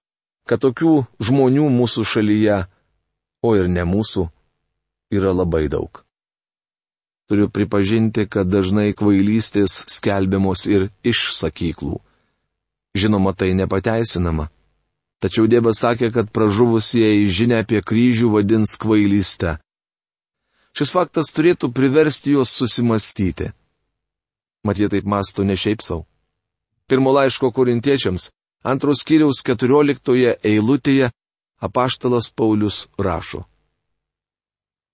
kad 0.45 0.61
tokių 0.61 0.93
žmonių 1.21 1.69
mūsų 1.73 2.05
šalyje, 2.05 2.61
o 3.41 3.55
ir 3.57 3.69
ne 3.69 3.85
mūsų, 3.85 4.27
yra 5.13 5.33
labai 5.33 5.67
daug. 5.69 6.00
Turiu 7.31 7.47
pripažinti, 7.47 8.25
kad 8.27 8.49
dažnai 8.51 8.89
kvailystės 8.91 9.85
skelbiamos 9.87 10.65
ir 10.67 10.89
iš 11.07 11.29
sakyklų. 11.37 12.01
Žinoma, 12.91 13.31
tai 13.31 13.53
nepateisinama. 13.55 14.49
Tačiau 15.23 15.47
Dievas 15.47 15.79
sakė, 15.79 16.09
kad 16.11 16.27
pražuvusieji 16.35 17.29
žinia 17.31 17.61
apie 17.63 17.79
kryžių 17.79 18.33
vadins 18.33 18.73
kvailystę. 18.75 19.53
Šis 20.75 20.91
faktas 20.91 21.31
turėtų 21.31 21.69
priversti 21.71 22.33
juos 22.35 22.51
susimastyti. 22.51 23.53
Mat 24.67 24.81
jie 24.83 24.89
taip 24.91 25.07
masto 25.07 25.47
ne 25.47 25.55
šiaip 25.55 25.79
savo. 25.87 26.03
Pirmo 26.91 27.13
laiško 27.15 27.53
korintiečiams, 27.55 28.27
antros 28.67 29.05
kiriaus 29.07 29.39
keturioliktoje 29.47 30.35
eilutėje, 30.51 31.13
apaštalas 31.63 32.27
Paulius 32.35 32.89
rašo. 32.99 33.45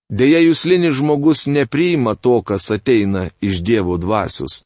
Deja, 0.10 0.40
jūslinis 0.40 0.96
žmogus 1.02 1.48
nepriima 1.52 2.16
to, 2.16 2.40
kas 2.42 2.72
ateina 2.72 3.28
iš 3.44 3.60
Dievo 3.60 3.98
dvasius. 4.00 4.64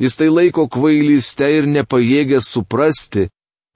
Jis 0.00 0.16
tai 0.16 0.28
laiko 0.32 0.64
kvailystę 0.70 1.50
ir 1.58 1.66
nepajėgia 1.68 2.40
suprasti, 2.40 3.28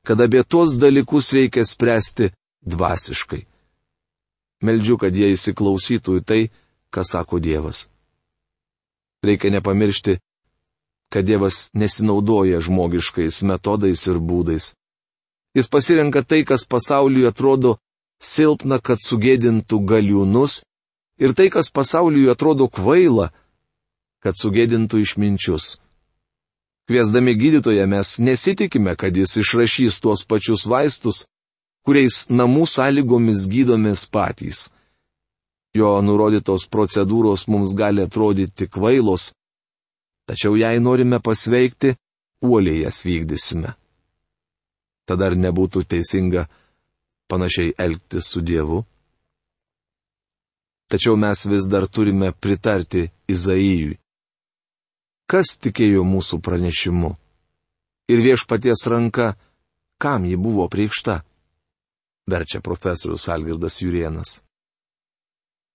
kad 0.06 0.20
apie 0.24 0.40
tuos 0.44 0.78
dalykus 0.80 1.32
reikia 1.36 1.66
spręsti 1.68 2.30
dvasiškai. 2.64 3.44
Meldžiu, 4.62 4.96
kad 4.96 5.12
jie 5.12 5.32
įsiklausytų 5.34 6.20
į 6.20 6.24
tai, 6.24 6.42
ką 6.94 7.04
sako 7.04 7.42
Dievas. 7.42 7.88
Reikia 9.26 9.50
nepamiršti, 9.52 10.16
kad 11.12 11.26
Dievas 11.26 11.68
nesinaudoja 11.74 12.62
žmogiškais 12.62 13.42
metodais 13.44 14.06
ir 14.08 14.22
būdais. 14.22 14.72
Jis 15.52 15.68
pasirenka 15.68 16.22
tai, 16.24 16.40
kas 16.48 16.64
pasauliui 16.64 17.26
atrodo 17.28 17.76
silpna, 18.22 18.78
kad 18.80 19.02
sugėdintų 19.02 19.82
galiūnus, 19.84 20.62
ir 21.22 21.34
tai, 21.38 21.48
kas 21.54 21.70
pasauliui 21.70 22.30
atrodo 22.32 22.66
kvaila, 22.68 23.30
kad 24.22 24.38
sugėdintų 24.38 25.02
išminčius. 25.02 25.76
Kviesdami 26.90 27.34
gydytoją 27.38 27.86
mes 27.86 28.18
nesitikime, 28.18 28.96
kad 28.98 29.16
jis 29.16 29.36
išrašys 29.42 30.00
tuos 30.02 30.24
pačius 30.26 30.66
vaistus, 30.66 31.24
kuriais 31.86 32.26
namų 32.30 32.66
sąlygomis 32.66 33.46
gydomės 33.50 34.06
patys. 34.10 34.70
Jo 35.74 36.02
nurodytos 36.04 36.66
procedūros 36.68 37.46
mums 37.48 37.74
gali 37.78 38.02
atrodyti 38.04 38.68
kvailos, 38.68 39.30
tačiau 40.28 40.58
jei 40.58 40.82
norime 40.82 41.22
pasveikti, 41.22 41.94
uoliai 42.42 42.82
jas 42.84 43.02
vykdysime. 43.06 43.72
Tada 45.06 45.30
ar 45.30 45.38
nebūtų 45.38 45.86
teisinga 45.88 46.46
panašiai 47.30 47.74
elgtis 47.78 48.28
su 48.34 48.42
Dievu? 48.44 48.82
Tačiau 50.92 51.16
mes 51.16 51.46
vis 51.48 51.66
dar 51.72 51.88
turime 51.88 52.34
pritarti 52.36 53.08
Izaijui 53.32 53.96
kas 55.32 55.56
tikėjo 55.64 56.02
mūsų 56.04 56.42
pranešimu. 56.44 57.14
Ir 58.12 58.20
viešpaties 58.20 58.84
ranka, 58.92 59.32
kam 59.96 60.26
ji 60.28 60.36
buvo 60.36 60.66
priekšta? 60.68 61.22
Verčia 62.28 62.60
profesorius 62.60 63.24
Algirdas 63.32 63.80
Jurienas. 63.80 64.42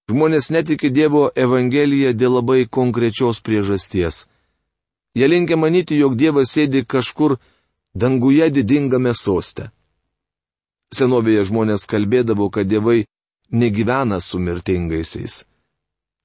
Žmonės 0.07 0.51
netiki 0.53 0.91
Dievo 0.93 1.27
Evangeliją 1.35 2.13
dėl 2.13 2.37
labai 2.37 2.67
konkrečios 2.69 3.41
priežasties. 3.41 4.27
Jie 5.17 5.27
linkia 5.27 5.57
manyti, 5.57 5.97
jog 5.97 6.15
Dievas 6.15 6.53
sėdi 6.53 6.85
kažkur 6.85 7.39
danguje 7.97 8.51
didingame 8.53 9.15
soste. 9.17 9.71
Senovėje 10.93 11.49
žmonės 11.49 11.89
kalbėdavo, 11.89 12.47
kad 12.53 12.69
dievai 12.69 13.07
negyvena 13.51 14.19
su 14.19 14.39
mirtingaisiais. 14.39 15.45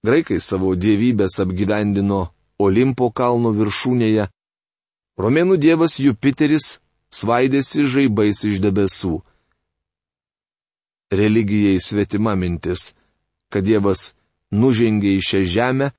Graikai 0.03 0.41
savo 0.41 0.75
dievybės 0.75 1.39
apgyvendino 1.43 2.33
Olimpo 2.63 3.11
kalno 3.11 3.51
viršūnėje, 3.55 4.29
romėnų 5.19 5.57
dievas 5.59 5.99
Jupiteris 6.03 6.79
svaidėsi 7.13 7.87
žaibais 7.87 8.43
iš 8.47 8.61
debesų. 8.63 9.21
Religijai 11.13 11.79
svetima 11.81 12.35
mintis, 12.39 12.93
kad 13.53 13.67
dievas 13.67 14.13
nužengė 14.53 15.17
į 15.19 15.25
šią 15.29 15.43
žemę, 15.55 15.91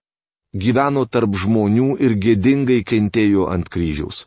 gyveno 0.53 1.05
tarp 1.05 1.35
žmonių 1.37 1.97
ir 2.01 2.15
gėdingai 2.17 2.81
kentėjo 2.85 3.49
ant 3.49 3.69
kryžiaus. 3.69 4.25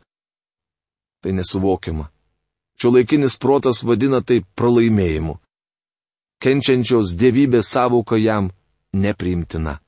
Tai 1.23 1.33
nesuvokiama. 1.33 2.09
Šio 2.77 2.93
laikinis 2.93 3.39
protas 3.41 3.81
vadina 3.83 4.21
tai 4.21 4.43
pralaimėjimu. 4.55 5.39
Kenčiančios 6.37 7.15
dievybės 7.17 7.71
savoka 7.73 8.17
jam 8.21 8.51
nepriimtina. 8.93 9.79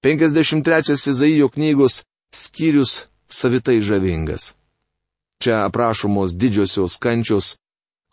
53 0.00 0.96
Izaijo 1.12 1.48
knygos 1.52 2.04
skyrius 2.32 3.06
savitai 3.28 3.80
žavingas. 3.80 4.54
Čia 5.42 5.66
aprašomos 5.68 6.32
didžiosios 6.40 6.96
kančios, 6.96 7.56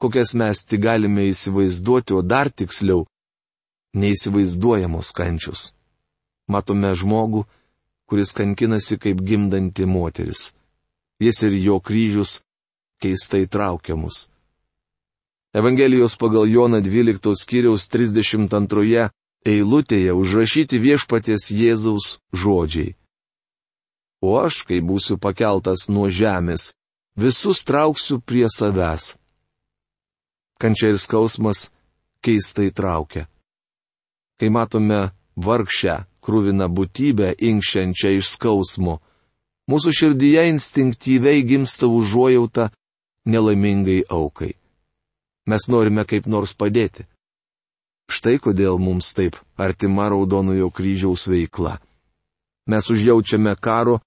kokias 0.02 0.34
mes 0.36 0.66
tik 0.68 0.82
galime 0.84 1.30
įsivaizduoti, 1.32 2.18
o 2.20 2.22
dar 2.22 2.52
tiksliau- 2.52 3.06
neįsivaizduojamos 4.02 5.14
kančios. 5.16 5.72
Matome 6.52 6.92
žmogų, 6.92 7.46
kuris 8.10 8.36
kankinasi 8.36 9.00
kaip 9.00 9.24
gimdanti 9.24 9.86
moteris. 9.86 10.52
Jis 11.24 11.44
ir 11.48 11.54
jo 11.64 11.80
kryžius 11.80 12.42
keistai 13.00 13.48
traukia 13.48 13.96
mus. 13.96 14.33
Evangelijos 15.54 16.16
pagal 16.18 16.50
Joną 16.50 16.82
12 16.82 17.36
skyriaus 17.38 17.86
32 17.86 19.10
eilutėje 19.46 20.14
užrašyti 20.18 20.80
viešpaties 20.82 21.52
Jėzaus 21.54 22.18
žodžiai. 22.34 22.96
O 24.26 24.40
aš, 24.42 24.64
kai 24.66 24.80
būsiu 24.82 25.20
pakeltas 25.22 25.86
nuo 25.94 26.08
žemės, 26.10 26.74
visus 27.14 27.62
trauksiu 27.68 28.18
prie 28.18 28.48
savęs. 28.50 29.14
Kančia 30.58 30.90
ir 30.96 30.98
skausmas 30.98 31.70
keistai 32.26 32.72
traukia. 32.74 33.28
Kai 34.42 34.50
matome 34.50 35.12
vargšę, 35.38 36.00
krūviną 36.24 36.66
būtybę 36.66 37.30
inkščiančią 37.38 38.16
iš 38.18 38.34
skausmo, 38.40 38.98
mūsų 39.70 39.94
širdyje 40.00 40.50
instinktyviai 40.56 41.46
gimsta 41.46 41.86
užuojauta 41.86 42.72
nelaimingai 43.30 44.02
aukai. 44.10 44.56
Mes 45.46 45.68
norime 45.68 46.06
kaip 46.08 46.28
nors 46.28 46.54
padėti. 46.56 47.06
Štai 48.12 48.38
kodėl 48.40 48.80
mums 48.80 49.12
taip 49.16 49.38
artima 49.58 50.10
Raudonojo 50.12 50.70
kryžiaus 50.72 51.28
veikla. 51.32 51.78
Mes 52.68 52.90
užjaučiame 52.90 53.56
karo 53.60 54.00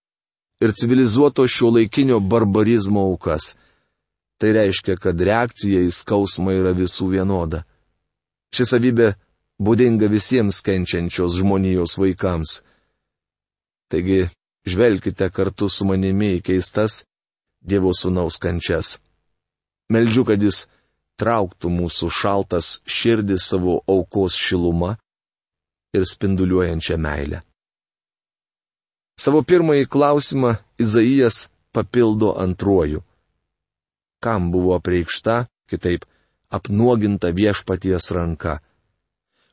ir 0.61 0.73
civilizuoto 0.73 1.47
šio 1.49 1.71
laikinio 1.77 2.21
barbarizmo 2.21 3.01
aukas. 3.01 3.55
Tai 4.41 4.53
reiškia, 4.53 4.97
kad 5.01 5.21
reakcija 5.21 5.81
į 5.85 5.93
skausmą 5.93 6.53
yra 6.57 6.73
visų 6.77 7.09
vienoda. 7.15 7.65
Ši 8.53 8.69
savybė 8.73 9.15
būdinga 9.61 10.09
visiems 10.13 10.61
kenčiančios 10.65 11.39
žmonijos 11.41 11.97
vaikams. 12.01 12.61
Taigi, 13.89 14.29
žvelkite 14.69 15.31
kartu 15.33 15.69
su 15.69 15.89
manimi 15.89 16.37
į 16.39 16.43
keistas 16.45 17.05
Dievo 17.67 17.91
sūnaus 17.97 18.37
kančias. 18.39 18.99
Meldžiu, 19.91 20.23
kad 20.29 20.43
jis 20.43 20.67
trauktų 21.21 21.71
mūsų 21.73 22.09
šaltas 22.21 22.71
širdis 22.87 23.49
savo 23.53 23.81
aukos 23.89 24.37
šilumą 24.47 24.95
ir 25.97 26.05
spinduliuojančią 26.13 26.97
meilę. 27.01 27.43
Savo 29.17 29.41
pirmąjį 29.49 29.87
klausimą 29.89 30.57
Izaijas 30.85 31.47
papildo 31.73 32.35
antruoju. 32.45 33.01
Kam 34.21 34.51
buvo 34.53 34.77
preikšta, 34.81 35.47
kitaip, 35.71 36.05
apnuoginta 36.53 37.31
viešpaties 37.39 38.11
ranka? 38.17 38.59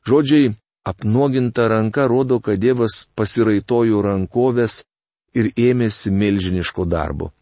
Žodžiai 0.04 0.52
apnuoginta 0.84 1.68
ranka 1.68 2.04
rodo, 2.12 2.40
kad 2.44 2.60
Dievas 2.60 3.06
pasiraitojo 3.16 4.02
rankovės 4.04 4.82
ir 5.34 5.48
ėmėsi 5.56 6.12
milžiniško 6.12 6.84
darbo. 6.84 7.32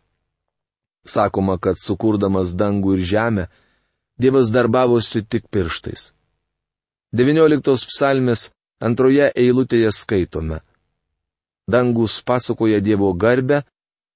Sakoma, 1.02 1.58
kad 1.58 1.80
sukurdamas 1.82 2.54
dangų 2.54 2.94
ir 2.98 3.02
žemę, 3.12 3.48
Dievas 4.22 4.52
darbavosi 4.54 5.24
tik 5.26 5.48
pirštais. 5.50 6.12
19 7.12 7.88
psalmės 7.90 8.50
antroje 8.88 9.26
eilutėje 9.44 9.90
skaitome. 9.92 10.60
Dangus 11.68 12.20
pasakoja 12.28 12.80
Dievo 12.80 13.12
garbę 13.24 13.62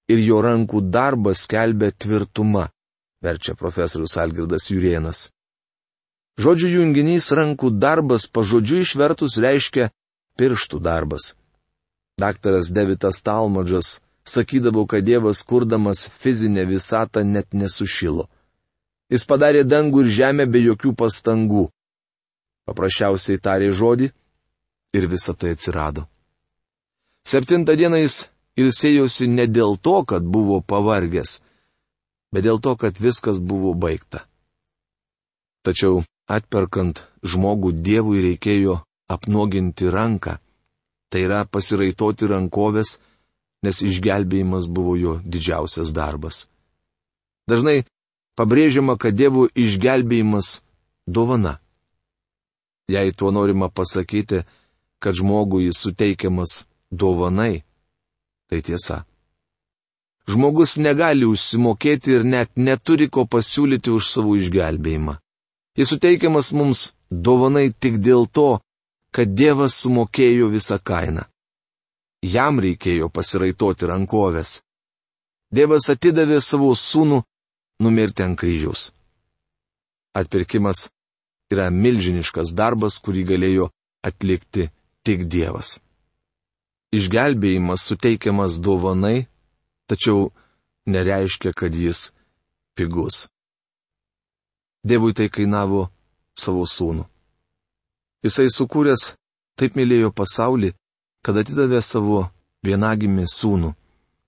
ir 0.09 0.23
jo 0.23 0.39
rankų 0.47 0.83
darbas 0.97 1.47
kelbė 1.51 1.91
tvirtumą, 1.93 2.69
verčia 3.23 3.55
profesorius 3.59 4.17
Algirdas 4.23 4.71
Jurienas. 4.71 5.31
Žodžių 6.41 6.71
junginys 6.77 7.31
rankų 7.33 7.71
darbas 7.81 8.27
pažodžiu 8.29 8.83
išvertus 8.85 9.39
reiškia 9.41 9.91
pirštų 10.37 10.81
darbas. 10.85 11.35
Daktaras 12.21 12.71
Devitas 12.73 13.23
Talmadžas 13.25 14.01
sakydavo, 14.25 14.87
kad 14.87 15.05
Dievas 15.05 15.43
kurdamas 15.49 16.09
fizinę 16.09 16.67
visatą 16.69 17.25
net 17.25 17.53
nesušilo. 17.53 18.29
Jis 19.13 19.25
padarė 19.31 19.63
dangų 19.65 20.07
ir 20.07 20.13
žemę 20.19 20.47
be 20.51 20.63
jokių 20.65 20.95
pastangų. 20.99 21.69
Paprasčiausiai 22.67 23.39
tarė 23.39 23.71
žodį 23.71 24.11
ir 24.99 25.07
visa 25.11 25.35
tai 25.35 25.55
atsirado. 25.55 26.07
Septintą 27.27 27.77
dieną 27.79 28.01
jis 28.03 28.17
ilsėjosi 28.59 29.29
ne 29.31 29.47
dėl 29.47 29.77
to, 29.79 30.03
kad 30.11 30.27
buvo 30.27 30.61
pavargęs, 30.63 31.41
bet 32.33 32.47
dėl 32.47 32.59
to, 32.63 32.75
kad 32.81 32.99
viskas 32.99 33.39
buvo 33.39 33.75
baigta. 33.75 34.25
Tačiau 35.67 36.03
atperkant 36.31 37.03
žmogų 37.23 37.73
Dievui 37.87 38.23
reikėjo 38.23 38.81
apnuoginti 39.11 39.91
ranką, 39.91 40.39
tai 41.11 41.27
yra 41.27 41.45
pasiraitoti 41.47 42.27
rankovės, 42.31 42.99
nes 43.67 43.83
išgelbėjimas 43.83 44.67
buvo 44.71 44.95
jo 44.99 45.19
didžiausias 45.23 45.93
darbas. 45.95 46.47
Dažnai 47.51 47.85
pabrėžiama, 48.37 48.97
kad 49.01 49.17
Dievo 49.17 49.49
išgelbėjimas 49.55 50.61
dovana. 51.07 51.57
Jei 52.89 53.13
tuo 53.13 53.33
norima 53.35 53.69
pasakyti, 53.69 54.45
kad 55.03 55.15
žmogui 55.19 55.73
suteikiamas 55.75 56.65
dovanai, 56.91 57.65
tai 58.49 58.63
tiesa. 58.63 59.05
Žmogus 60.27 60.77
negali 60.83 61.27
užsimokėti 61.27 62.17
ir 62.19 62.25
net 62.27 62.51
neturi 62.57 63.07
ko 63.11 63.27
pasiūlyti 63.31 63.93
už 63.95 64.09
savo 64.11 64.35
išgelbėjimą. 64.39 65.19
Jis 65.79 65.93
suteikiamas 65.93 66.51
mums 66.57 66.91
dovanai 67.11 67.69
tik 67.71 67.99
dėl 68.03 68.27
to, 68.27 68.59
kad 69.15 69.35
Dievas 69.39 69.77
sumokėjo 69.83 70.49
visą 70.51 70.79
kainą. 70.83 71.27
Jam 72.27 72.59
reikėjo 72.61 73.09
pasiraitoti 73.13 73.87
rankovės. 73.87 74.61
Dievas 75.55 75.87
atidavė 75.93 76.41
savo 76.43 76.73
sūnų 76.75 77.23
numirti 77.81 78.23
ant 78.23 78.39
kryžiaus. 78.39 78.93
Atpirkimas 80.17 80.89
yra 81.53 81.69
milžiniškas 81.71 82.55
darbas, 82.57 82.99
kurį 83.05 83.25
galėjo 83.31 83.67
atlikti 84.07 84.71
tik 85.05 85.27
Dievas. 85.31 85.79
Išgelbėjimas 86.97 87.85
suteikiamas 87.89 88.61
dovanai, 88.65 89.27
tačiau 89.91 90.31
nereiškia, 90.87 91.53
kad 91.53 91.75
jis 91.75 92.11
pigus. 92.77 93.27
Dievui 94.87 95.13
tai 95.19 95.29
kainavo 95.29 95.89
savo 96.39 96.65
sūnų. 96.65 97.05
Jisai 98.25 98.49
sukūręs 98.55 99.13
taip 99.59 99.77
mylėjo 99.77 100.13
pasaulį, 100.15 100.73
kad 101.27 101.37
atidavė 101.43 101.83
savo 101.83 102.25
vienagimį 102.67 103.27
sūnų, 103.31 103.75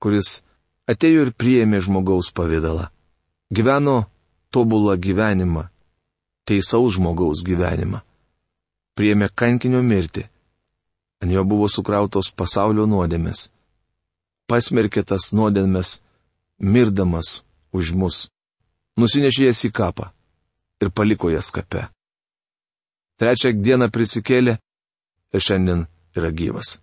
kuris 0.03 0.43
atėjo 0.91 1.27
ir 1.27 1.35
priėmė 1.39 1.81
žmogaus 1.87 2.31
pavydalą 2.35 2.89
gyveno 3.51 4.05
tobulą 4.51 4.97
gyvenimą, 4.97 5.69
teisaus 6.45 6.97
žmogaus 6.97 7.43
gyvenimą. 7.45 8.01
Priemė 8.97 9.29
kankinio 9.35 9.83
mirtį. 9.83 10.25
Ant 11.23 11.33
jo 11.35 11.43
buvo 11.45 11.69
sukrautos 11.71 12.31
pasaulio 12.31 12.87
nuodėmės. 12.87 13.49
Pasmerkė 14.49 15.05
tas 15.05 15.33
nuodėmės, 15.35 15.99
mirdamas 16.59 17.43
už 17.73 17.93
mus. 17.95 18.29
Nusinešė 18.99 19.51
jas 19.51 19.65
į 19.69 19.71
kapą 19.75 20.11
ir 20.83 20.91
paliko 20.91 21.31
jas 21.31 21.51
kape. 21.55 21.89
Trečią 23.19 23.53
dieną 23.63 23.91
prisikėlė 23.95 24.59
ir 25.35 25.43
šiandien 25.43 25.87
yra 26.17 26.31
gyvas. 26.31 26.79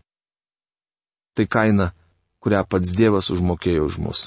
Tai 1.36 1.46
kaina, 1.52 1.92
kurią 2.40 2.64
pats 2.70 2.96
Dievas 2.96 3.32
užmokėjo 3.34 3.88
už 3.88 3.98
mus. 4.04 4.20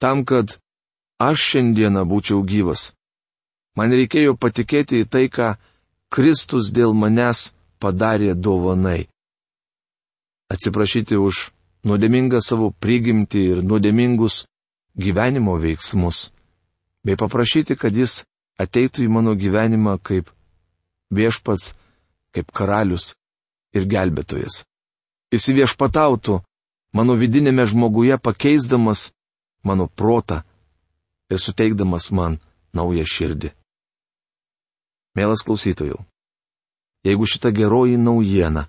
Tam, 0.00 0.24
kad 0.28 0.58
aš 1.18 1.38
šiandieną 1.50 2.04
būčiau 2.08 2.42
gyvas. 2.46 2.92
Man 3.76 3.94
reikėjo 3.94 4.34
patikėti 4.38 5.02
į 5.02 5.08
tai, 5.12 5.26
ką 5.30 5.54
Kristus 6.10 6.70
dėl 6.74 6.94
manęs 6.94 7.52
padarė 7.82 8.34
dovanai. 8.34 9.06
Atsiprašyti 10.48 11.18
už 11.20 11.50
nuodėmingą 11.86 12.40
savo 12.42 12.70
prigimtį 12.72 13.42
ir 13.52 13.62
nuodėmingus 13.62 14.46
gyvenimo 14.98 15.58
veiksmus, 15.60 16.30
bei 17.04 17.18
paprašyti, 17.20 17.76
kad 17.78 17.94
jis 17.94 18.24
ateitų 18.58 19.04
į 19.06 19.12
mano 19.12 19.36
gyvenimą 19.38 19.98
kaip 20.02 20.32
viešpats, 21.14 21.74
kaip 22.34 22.50
karalius 22.52 23.12
ir 23.76 23.86
gelbėtojas. 23.86 24.64
Jis 25.30 25.50
viešpatautų 25.54 26.40
mano 26.96 27.14
vidinėme 27.20 27.66
žmoguje 27.68 28.18
pakeisdamas 28.18 29.12
mano 29.62 29.86
protą, 29.86 30.42
ir 31.30 31.38
suteikdamas 31.40 32.10
man 32.10 32.38
naują 32.76 33.04
širdį. 33.04 33.52
Mielas 35.16 35.42
klausytojų, 35.46 35.98
jeigu 37.06 37.26
šita 37.26 37.50
geroji 37.54 37.98
naujiena 37.98 38.68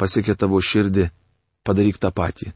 pasiekė 0.00 0.34
tavo 0.36 0.60
širdį, 0.60 1.10
padaryk 1.66 2.00
tą 2.02 2.10
patį. 2.12 2.52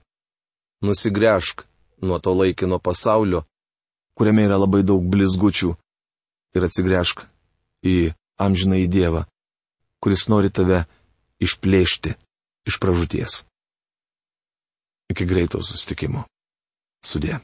Nusigręžk 0.85 1.65
nuo 2.03 2.19
to 2.19 2.33
laikino 2.35 2.81
pasaulio, 2.81 3.45
kuriame 4.17 4.47
yra 4.49 4.59
labai 4.61 4.83
daug 4.85 5.05
blizgučių, 5.13 5.75
ir 6.57 6.67
atsigręžk 6.67 7.25
į 7.87 8.13
amžiną 8.41 8.81
į 8.85 8.89
Dievą, 8.91 9.25
kuris 10.03 10.27
nori 10.33 10.51
tave 10.51 10.85
išplėšti 11.41 12.17
iš 12.69 12.81
pražūties. 12.83 13.43
Iki 15.11 15.27
greito 15.27 15.61
susitikimo. 15.63 16.27
Sudė. 17.05 17.41